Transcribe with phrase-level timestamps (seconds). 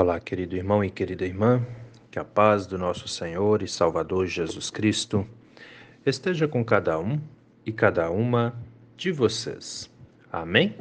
[0.00, 1.60] Olá, querido irmão e querida irmã,
[2.08, 5.26] que a paz do nosso Senhor e Salvador Jesus Cristo
[6.06, 7.20] esteja com cada um
[7.66, 8.54] e cada uma
[8.96, 9.90] de vocês.
[10.30, 10.76] Amém?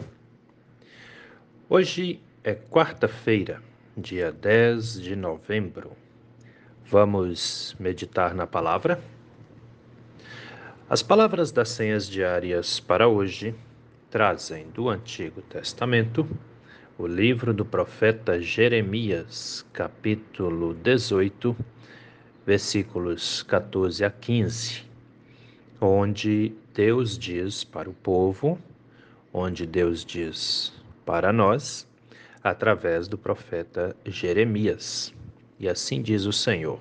[1.68, 3.60] Hoje é quarta-feira,
[3.98, 5.94] dia 10 de novembro.
[6.86, 9.02] Vamos meditar na palavra?
[10.88, 13.56] As palavras das senhas diárias para hoje
[14.12, 16.30] trazem do Antigo Testamento
[17.00, 21.56] o livro do profeta Jeremias, capítulo 18,
[22.44, 24.84] versículos 14 a 15,
[25.80, 28.58] onde Deus diz para o povo,
[29.32, 30.74] onde Deus diz
[31.06, 31.88] para nós,
[32.44, 35.14] através do profeta Jeremias.
[35.60, 36.80] E assim diz o Senhor: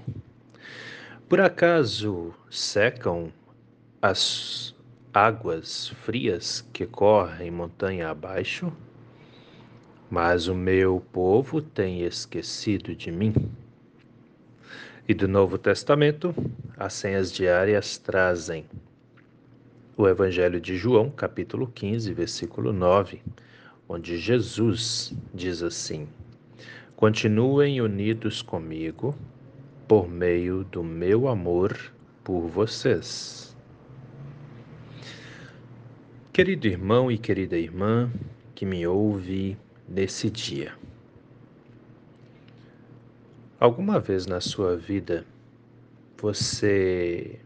[1.28, 3.30] Por acaso secam
[4.00, 4.74] as
[5.12, 8.72] águas frias que correm montanha abaixo?
[10.10, 13.34] Mas o meu povo tem esquecido de mim.
[15.08, 16.34] E do Novo Testamento,
[16.76, 18.64] as senhas diárias trazem
[19.96, 23.22] o Evangelho de João, capítulo 15, versículo 9,
[23.88, 26.08] onde Jesus diz assim:
[26.94, 29.14] Continuem unidos comigo
[29.88, 31.76] por meio do meu amor
[32.22, 33.56] por vocês.
[36.32, 38.10] Querido irmão e querida irmã
[38.54, 39.56] que me ouve
[39.88, 40.74] nesse dia.
[43.58, 45.24] Alguma vez na sua vida
[46.18, 47.38] você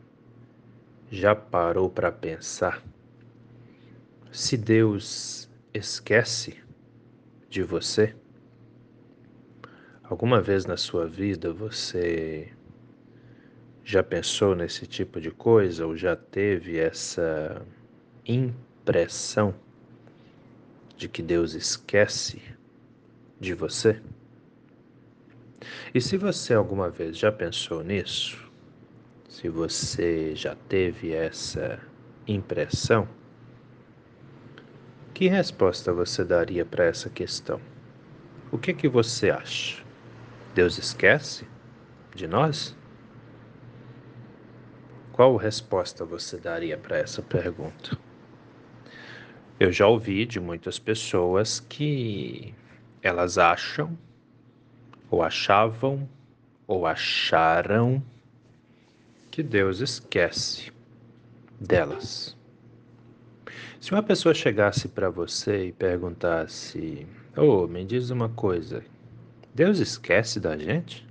[1.11, 2.83] já parou para pensar
[4.33, 6.57] se Deus esquece
[7.49, 8.15] de você?
[10.05, 12.53] Alguma vez na sua vida você
[13.85, 17.65] já pensou nesse tipo de coisa ou já teve essa
[18.25, 19.55] impressão?
[21.01, 22.43] De que Deus esquece
[23.41, 24.03] de você?
[25.95, 28.37] E se você alguma vez já pensou nisso,
[29.27, 31.81] se você já teve essa
[32.29, 33.09] impressão,
[35.15, 37.59] que resposta você daria para essa questão?
[38.53, 39.83] O que que você acha?
[40.55, 41.47] Deus esquece
[42.15, 42.77] de nós?
[45.13, 48.10] Qual resposta você daria para essa pergunta?
[49.61, 52.55] Eu já ouvi de muitas pessoas que
[53.03, 53.95] elas acham,
[55.11, 56.09] ou achavam,
[56.67, 58.03] ou acharam
[59.31, 60.73] que Deus esquece
[61.61, 62.35] delas.
[63.79, 67.07] Se uma pessoa chegasse para você e perguntasse:
[67.37, 68.83] "Oh, me diz uma coisa,
[69.55, 71.07] Deus esquece da gente?"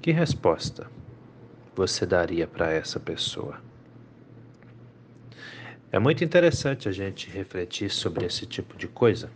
[0.00, 0.90] Que resposta
[1.76, 3.60] você daria para essa pessoa?
[5.94, 9.30] É muito interessante a gente refletir sobre esse tipo de coisa,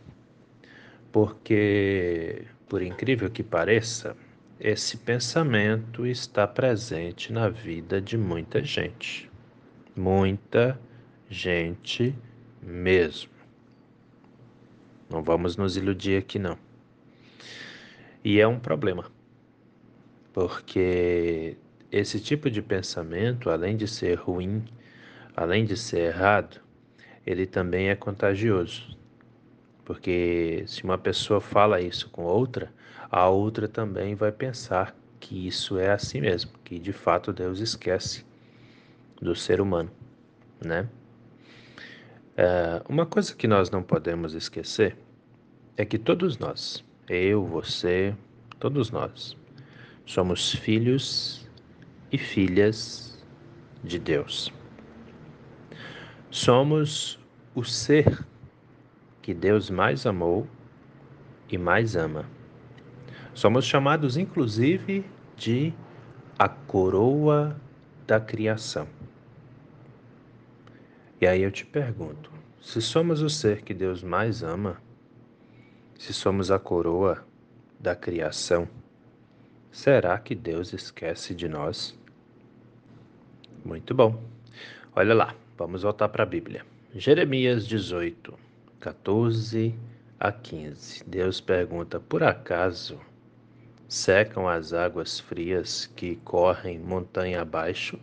[1.13, 4.17] porque, por incrível que pareça,
[4.59, 9.31] esse pensamento está presente na vida de muita gente.
[9.95, 10.77] Muita
[11.31, 12.13] gente
[12.61, 13.31] mesmo.
[15.09, 16.59] Não vamos nos iludir aqui, não.
[18.25, 19.09] E é um problema,
[20.33, 21.57] porque
[21.93, 24.65] esse tipo de pensamento, além de ser ruim,
[25.39, 26.61] além de ser errado,
[27.25, 28.99] ele também é contagioso.
[29.85, 32.73] Porque se uma pessoa fala isso com outra,
[33.09, 38.27] a outra também vai pensar que isso é assim mesmo, que de fato Deus esquece
[39.23, 39.91] do ser humano,
[40.61, 40.89] né?
[42.37, 44.97] É, uma coisa que nós não podemos esquecer
[45.77, 48.13] é que todos nós, eu, você,
[48.59, 49.37] todos nós,
[50.05, 51.49] somos filhos
[52.11, 53.25] e filhas
[53.85, 54.58] de Deus.
[56.31, 57.19] Somos
[57.55, 58.27] o ser
[59.23, 60.47] que Deus mais amou
[61.49, 62.27] e mais ama.
[63.33, 65.07] Somos chamados, inclusive,
[65.37, 65.73] de
[66.39, 67.59] a coroa
[68.07, 68.87] da criação.
[71.19, 72.31] E aí eu te pergunto:
[72.61, 74.83] se somos o ser que Deus mais ama,
[75.99, 77.25] se somos a coroa
[77.81, 78.69] da criação,
[79.71, 81.99] será que Deus esquece de nós?
[83.65, 84.23] Muito bom.
[84.95, 85.35] Olha lá.
[85.59, 86.65] Vamos voltar para a Bíblia.
[86.95, 88.33] Jeremias 18,
[88.79, 89.75] 14
[90.21, 91.03] a 15.
[91.05, 92.97] Deus pergunta: Por acaso
[93.89, 97.99] secam as águas frias que correm montanha abaixo?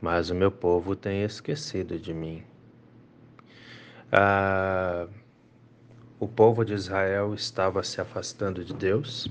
[0.00, 2.42] Mas o meu povo tem esquecido de mim.
[4.10, 5.06] Ah,
[6.18, 9.30] o povo de Israel estava se afastando de Deus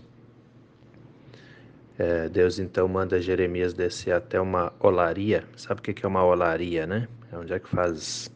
[2.01, 5.43] é, Deus então manda Jeremias descer até uma olaria.
[5.55, 7.07] Sabe o que é uma olaria, né?
[7.31, 8.31] É onde é que faz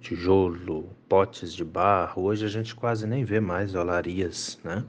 [0.00, 2.24] tijolo, potes de barro.
[2.24, 4.84] Hoje a gente quase nem vê mais olarias, né?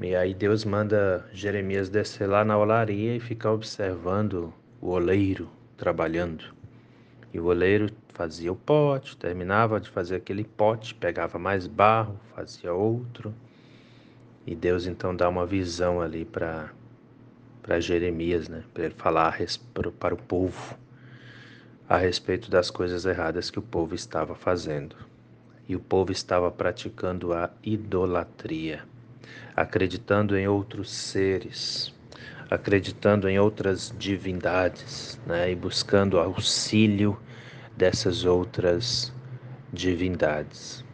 [0.00, 6.56] E aí Deus manda Jeremias descer lá na olaria e ficar observando o oleiro trabalhando.
[7.32, 12.72] E o oleiro fazia o pote, terminava de fazer aquele pote, pegava mais barro, fazia
[12.72, 13.32] outro.
[14.44, 16.72] E Deus então dá uma visão ali para
[17.66, 19.36] para Jeremias, né, para ele falar
[20.00, 20.78] para o povo
[21.88, 24.96] a respeito das coisas erradas que o povo estava fazendo.
[25.68, 28.84] E o povo estava praticando a idolatria
[29.56, 31.92] acreditando em outros seres,
[32.50, 37.18] acreditando em outras divindades, né, e buscando auxílio
[37.74, 39.12] dessas outras
[39.72, 40.84] divindades.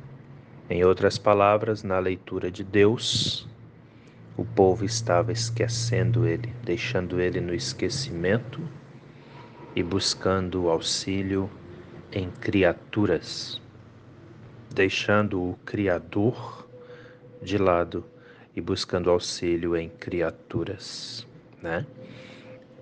[0.71, 3.49] Em outras palavras, na leitura de Deus,
[4.37, 8.61] o povo estava esquecendo ele, deixando ele no esquecimento
[9.76, 11.50] e buscando auxílio
[12.11, 13.61] em criaturas,
[14.75, 16.69] deixando o Criador
[17.43, 18.05] de lado
[18.55, 21.26] e buscando auxílio em criaturas,
[21.61, 21.87] né?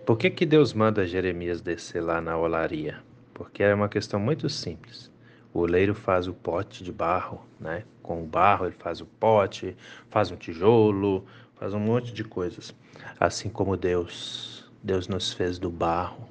[0.05, 2.99] Por que, que Deus manda Jeremias descer lá na olaria?
[3.33, 5.11] Porque é uma questão muito simples.
[5.53, 7.85] O oleiro faz o pote de barro, né?
[8.03, 9.77] Com o barro ele faz o pote,
[10.09, 11.25] faz um tijolo,
[11.57, 12.75] faz um monte de coisas.
[13.19, 16.29] Assim como Deus, Deus nos fez do barro,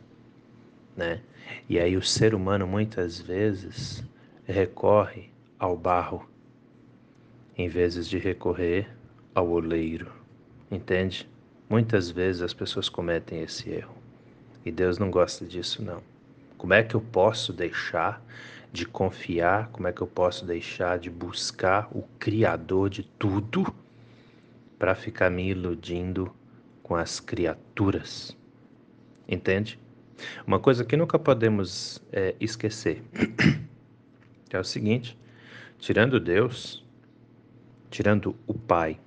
[0.96, 1.22] né?
[1.68, 4.04] E aí o ser humano muitas vezes
[4.46, 6.28] recorre ao barro
[7.58, 8.90] em vez de recorrer
[9.36, 10.12] ao oleiro.
[10.72, 11.28] Entende?
[11.70, 13.94] Muitas vezes as pessoas cometem esse erro.
[14.64, 16.02] E Deus não gosta disso, não.
[16.60, 18.22] Como é que eu posso deixar
[18.70, 19.70] de confiar?
[19.70, 23.74] Como é que eu posso deixar de buscar o Criador de tudo
[24.78, 26.30] para ficar me iludindo
[26.84, 28.36] com as criaturas?
[29.26, 29.80] Entende?
[30.46, 33.04] Uma coisa que nunca podemos é, esquecer
[34.52, 35.18] é o seguinte:
[35.78, 36.86] tirando Deus,
[37.90, 39.00] tirando o Pai,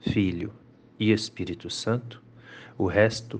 [0.00, 0.50] Filho
[0.98, 2.22] e Espírito Santo,
[2.78, 3.38] o resto,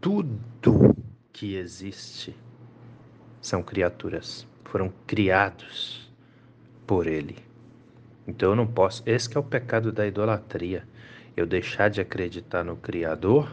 [0.00, 0.96] tudo
[1.32, 2.34] que existe,
[3.42, 6.10] são criaturas, foram criados
[6.86, 7.36] por Ele.
[8.26, 10.86] Então eu não posso, esse é o pecado da idolatria,
[11.36, 13.52] eu deixar de acreditar no Criador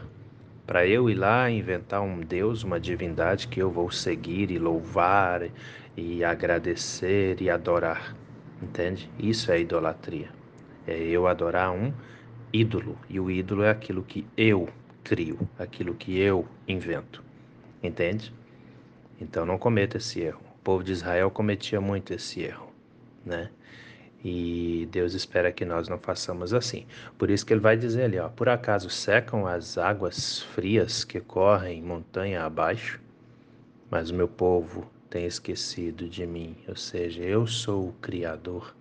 [0.66, 5.42] para eu ir lá inventar um Deus, uma divindade que eu vou seguir e louvar
[5.96, 8.14] e agradecer e adorar.
[8.62, 9.10] Entende?
[9.18, 10.28] Isso é idolatria.
[10.86, 11.92] É eu adorar um
[12.52, 14.68] ídolo, e o ídolo é aquilo que eu
[15.02, 17.22] crio, aquilo que eu invento.
[17.82, 18.32] Entende?
[19.20, 20.40] Então não cometa esse erro.
[20.56, 22.72] O povo de Israel cometia muito esse erro,
[23.24, 23.50] né?
[24.22, 26.86] E Deus espera que nós não façamos assim.
[27.16, 31.20] Por isso que ele vai dizer ali, ó, por acaso secam as águas frias que
[31.20, 33.00] correm montanha abaixo,
[33.90, 38.74] mas o meu povo tem esquecido de mim, ou seja, eu sou o criador.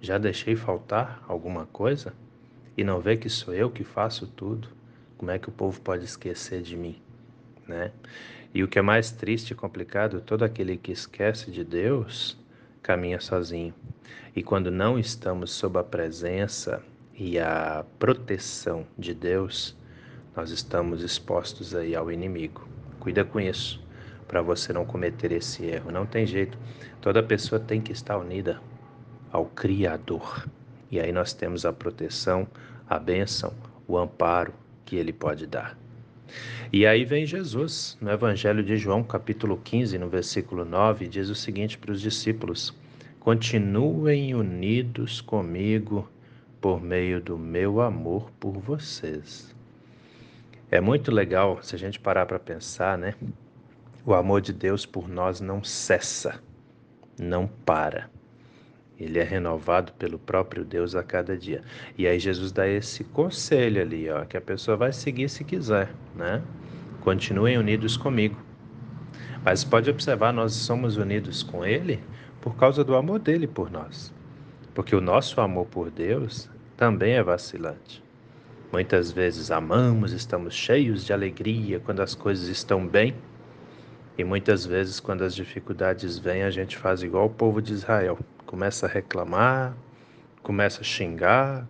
[0.00, 2.12] Já deixei faltar alguma coisa?
[2.80, 4.68] e não vê que sou eu que faço tudo,
[5.18, 6.96] como é que o povo pode esquecer de mim,
[7.68, 7.92] né?
[8.52, 12.36] E o que é mais triste e complicado, todo aquele que esquece de Deus
[12.82, 13.72] caminha sozinho.
[14.34, 16.82] E quando não estamos sob a presença
[17.14, 19.76] e a proteção de Deus,
[20.34, 22.66] nós estamos expostos aí ao inimigo.
[22.98, 23.80] Cuida com isso,
[24.26, 25.92] para você não cometer esse erro.
[25.92, 26.58] Não tem jeito.
[27.00, 28.60] Toda pessoa tem que estar unida
[29.30, 30.48] ao Criador.
[30.90, 32.48] E aí nós temos a proteção,
[32.88, 33.54] a bênção,
[33.86, 34.52] o amparo
[34.84, 35.78] que ele pode dar.
[36.72, 41.34] E aí vem Jesus, no Evangelho de João, capítulo 15, no versículo 9, diz o
[41.34, 42.74] seguinte para os discípulos:
[43.18, 46.08] Continuem unidos comigo
[46.60, 49.54] por meio do meu amor por vocês.
[50.70, 53.14] É muito legal se a gente parar para pensar, né?
[54.06, 56.40] O amor de Deus por nós não cessa,
[57.18, 58.08] não para.
[59.00, 61.62] Ele é renovado pelo próprio Deus a cada dia.
[61.96, 65.90] E aí Jesus dá esse conselho ali, ó, que a pessoa vai seguir se quiser,
[66.14, 66.42] né?
[67.00, 68.36] Continuem unidos comigo.
[69.42, 71.98] Mas pode observar, nós somos unidos com Ele
[72.42, 74.12] por causa do amor dele por nós.
[74.74, 78.04] Porque o nosso amor por Deus também é vacilante.
[78.70, 83.14] Muitas vezes amamos, estamos cheios de alegria quando as coisas estão bem,
[84.20, 88.18] e muitas vezes, quando as dificuldades vêm, a gente faz igual o povo de Israel:
[88.50, 89.76] começa a reclamar,
[90.42, 91.68] começa a xingar,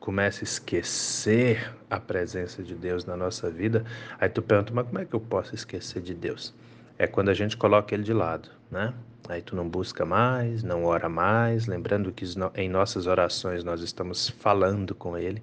[0.00, 3.84] começa a esquecer a presença de Deus na nossa vida.
[4.18, 6.54] Aí tu pergunta, mas como é que eu posso esquecer de Deus?
[6.98, 8.94] É quando a gente coloca ele de lado, né?
[9.28, 12.24] Aí tu não busca mais, não ora mais, lembrando que
[12.54, 15.42] em nossas orações nós estamos falando com ele.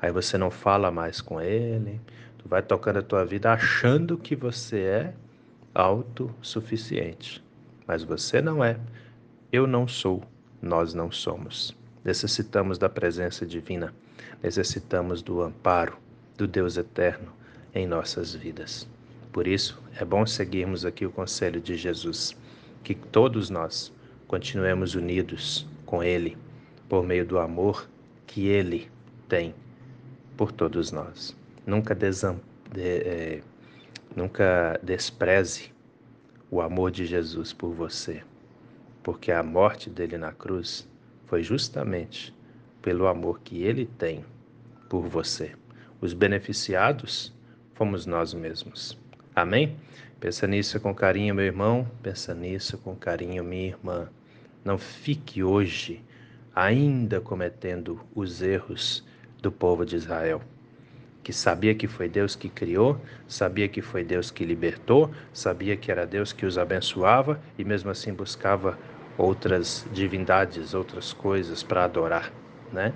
[0.00, 2.00] Aí você não fala mais com ele,
[2.38, 5.14] tu vai tocando a tua vida achando que você é
[5.74, 7.44] autossuficiente.
[7.86, 8.78] Mas você não é,
[9.52, 10.24] eu não sou,
[10.62, 11.76] nós não somos.
[12.02, 13.94] necessitamos da presença divina,
[14.42, 15.98] necessitamos do amparo
[16.38, 17.30] do Deus eterno
[17.74, 18.88] em nossas vidas.
[19.30, 22.36] Por isso, é bom seguirmos aqui o conselho de Jesus,
[22.82, 23.92] que todos nós
[24.26, 26.36] continuemos unidos com Ele
[26.88, 27.88] por meio do amor
[28.26, 28.90] que Ele
[29.28, 29.54] tem
[30.36, 31.36] por todos nós.
[31.66, 32.40] Nunca, desam,
[32.72, 33.42] de, é,
[34.16, 35.70] nunca despreze
[36.50, 38.22] o amor de Jesus por você,
[39.02, 40.88] porque a morte dele na cruz
[41.26, 42.34] foi justamente
[42.80, 44.24] pelo amor que ele tem
[44.88, 45.52] por você.
[46.00, 47.32] Os beneficiados
[47.74, 48.98] fomos nós mesmos.
[49.34, 49.76] Amém?
[50.20, 51.88] Pensa nisso com carinho, meu irmão.
[52.02, 54.08] Pensa nisso com carinho, minha irmã.
[54.64, 56.04] Não fique hoje
[56.54, 59.04] ainda cometendo os erros
[59.40, 60.40] do povo de Israel,
[61.22, 65.90] que sabia que foi Deus que criou, sabia que foi Deus que libertou, sabia que
[65.90, 68.78] era Deus que os abençoava e mesmo assim buscava
[69.16, 72.32] outras divindades, outras coisas para adorar,
[72.72, 72.92] né?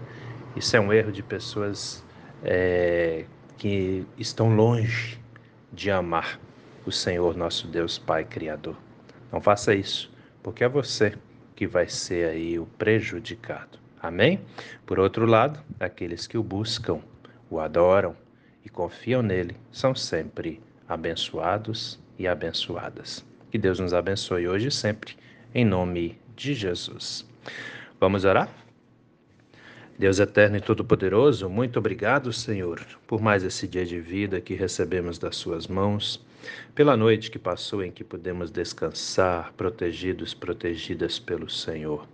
[0.54, 2.04] Isso é um erro de pessoas
[2.42, 3.24] é,
[3.58, 5.20] que estão longe
[5.72, 6.40] de amar
[6.86, 8.76] o Senhor nosso Deus Pai Criador.
[9.30, 10.10] Não faça isso,
[10.42, 11.14] porque é você
[11.54, 13.78] que vai ser aí o prejudicado.
[14.00, 14.40] Amém?
[14.84, 17.00] Por outro lado, aqueles que o buscam,
[17.50, 18.14] o adoram
[18.64, 23.24] e confiam nele são sempre abençoados e abençoadas.
[23.50, 25.16] Que Deus nos abençoe hoje e sempre,
[25.56, 27.26] em nome de Jesus.
[27.98, 28.50] Vamos orar?
[29.98, 35.18] Deus eterno e todo-poderoso, muito obrigado, Senhor, por mais esse dia de vida que recebemos
[35.18, 36.22] das Suas mãos,
[36.74, 42.06] pela noite que passou em que pudemos descansar, protegidos, protegidas pelo Senhor.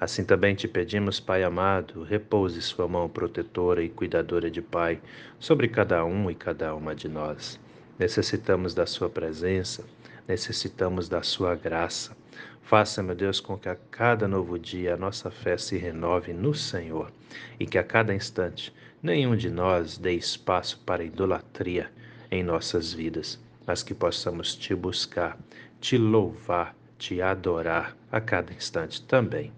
[0.00, 4.98] Assim também te pedimos, Pai amado, repouse Sua mão protetora e cuidadora de Pai
[5.38, 7.60] sobre cada um e cada uma de nós.
[7.98, 9.84] Necessitamos da Sua presença,
[10.26, 12.16] necessitamos da Sua graça.
[12.68, 16.52] Faça, meu Deus, com que a cada novo dia a nossa fé se renove no
[16.52, 17.10] Senhor
[17.58, 21.90] e que a cada instante nenhum de nós dê espaço para idolatria
[22.30, 25.38] em nossas vidas, mas que possamos te buscar,
[25.80, 29.50] te louvar, te adorar a cada instante também.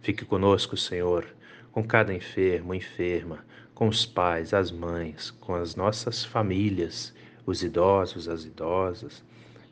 [0.00, 1.26] Fique conosco, Senhor,
[1.70, 3.44] com cada enfermo, enferma,
[3.74, 7.12] com os pais, as mães, com as nossas famílias,
[7.44, 9.22] os idosos, as idosas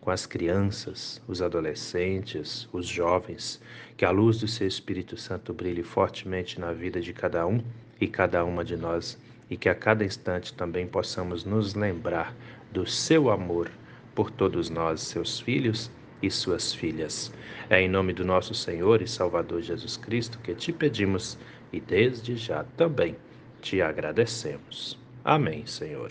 [0.02, 3.62] com as crianças, os adolescentes, os jovens,
[3.96, 7.62] que a luz do seu Espírito Santo brilhe fortemente na vida de cada um
[8.00, 9.16] e cada uma de nós
[9.48, 12.34] e que a cada instante também possamos nos lembrar
[12.72, 13.70] do seu amor
[14.12, 15.88] por todos nós, seus filhos
[16.20, 17.32] e suas filhas.
[17.70, 21.38] É em nome do nosso Senhor e Salvador Jesus Cristo que te pedimos
[21.72, 23.14] e desde já também
[23.60, 24.98] te agradecemos.
[25.24, 26.10] Amém, Senhor.